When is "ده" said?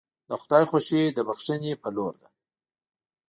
2.21-2.27